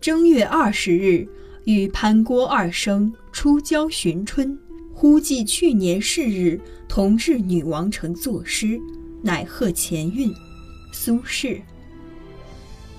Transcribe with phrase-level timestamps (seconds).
[0.00, 1.28] 正月二十日，
[1.64, 4.58] 与潘郭二生出郊寻春，
[4.94, 8.80] 忽记去年是日同至女王城作诗，
[9.20, 10.32] 乃贺前韵。
[10.90, 11.60] 苏轼。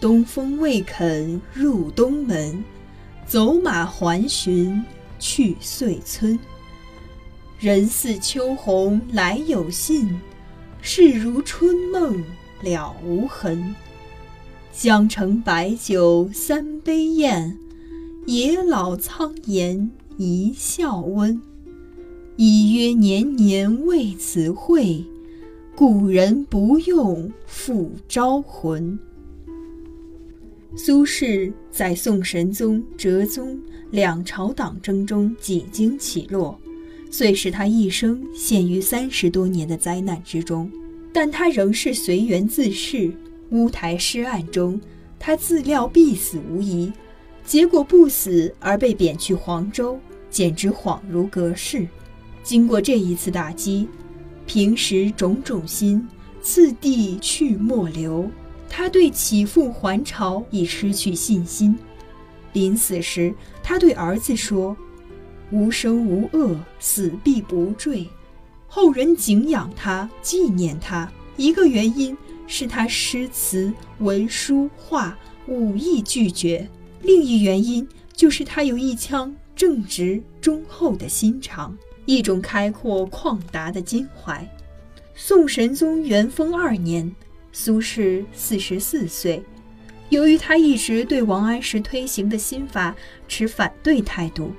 [0.00, 2.64] 东风未肯入东门，
[3.26, 4.82] 走马还寻
[5.18, 6.38] 去岁村。
[7.58, 10.18] 人似秋鸿来有信，
[10.80, 12.24] 事如春梦
[12.62, 13.76] 了无痕。
[14.78, 17.56] 江城白酒三杯宴，
[18.26, 21.40] 野老苍颜一笑温。
[22.36, 25.02] 已曰年年为此会，
[25.74, 28.98] 故人不用复招魂。
[30.76, 33.58] 苏轼在宋神宗、哲宗
[33.90, 36.60] 两朝党争中几经起落，
[37.10, 40.70] 遂使他一生陷于三十多年的灾难之中，
[41.14, 43.10] 但他仍是随缘自适。
[43.50, 44.80] 乌台诗案中，
[45.18, 46.92] 他自料必死无疑，
[47.44, 49.98] 结果不死而被贬去黄州，
[50.30, 51.86] 简直恍如隔世。
[52.42, 53.88] 经过这一次打击，
[54.46, 56.06] 平时种种心，
[56.42, 58.28] 次第去莫留。
[58.68, 61.78] 他对起复还朝已失去信心。
[62.52, 64.76] 临死时，他对儿子说
[65.52, 68.06] ：“无生无恶，死必不坠。”
[68.66, 72.16] 后人敬仰他，纪念他，一个原因。
[72.46, 75.16] 是他诗词、文书、画
[75.46, 76.68] 武艺俱绝。
[77.02, 84.48] 另一原因就是他有一腔正直忠厚的心肠，一种开阔旷达的襟怀。
[85.14, 87.14] 宋神宗元丰二年，
[87.52, 89.42] 苏轼四十四岁。
[90.08, 92.94] 由于他一直对王安石推行的新法
[93.26, 94.52] 持反对态度，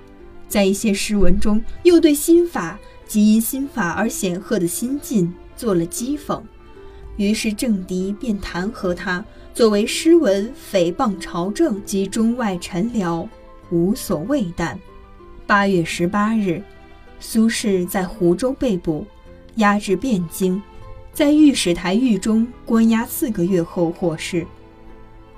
[0.50, 6.42] 在一些诗文中又对新法及因新法而显赫的新进做了讥讽。
[7.18, 9.24] 于是政敌便弹劾他，
[9.54, 13.28] 作为诗文诽谤朝政及中外臣僚，
[13.70, 14.76] 无所畏惮。
[15.46, 16.62] 八月十八日，
[17.20, 19.06] 苏轼在湖州被捕，
[19.56, 20.62] 押至汴京，
[21.12, 24.46] 在御史台狱中关押四个月后获释。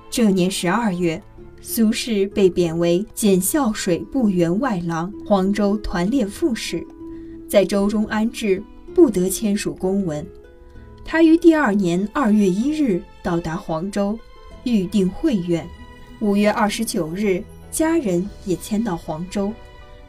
[0.10, 1.22] 这年十二月，
[1.62, 6.86] 苏轼被贬为检校水部员外郎、黄州团练副使，
[7.48, 8.62] 在州中安置，
[8.94, 10.26] 不得签署公文。
[11.12, 14.16] 他于第二年二月一日到达黄州，
[14.64, 15.68] 预定会院。
[16.20, 19.52] 五月二十九日，家人也迁到黄州，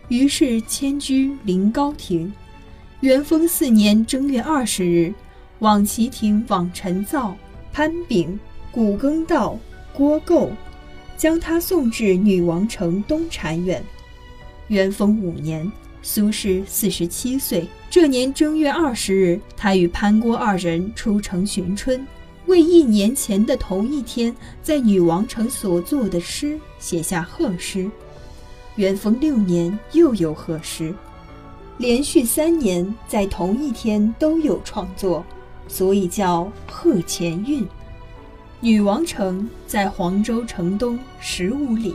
[0.08, 2.30] 于是迁居临高亭。
[3.00, 5.14] 元丰四年正月二十日，
[5.60, 7.34] 往其庭访陈造、
[7.72, 8.38] 潘炳、
[8.70, 9.58] 古耕道、
[9.94, 10.50] 郭构，
[11.16, 13.82] 将他送至女王城东禅院。
[14.68, 15.66] 元丰五年。
[16.02, 22.06] 苏轼四十七岁，这年正月二十日，他与潘郭二人出城寻春，
[22.46, 27.90] 为一年前的同一天在女王城所作的诗写下贺诗。
[28.76, 30.94] 元丰六年又有贺诗，
[31.76, 35.22] 连续三年在同一天都有创作，
[35.68, 37.66] 所以叫贺前韵。
[38.60, 41.94] 女王城在黄州城东十五里。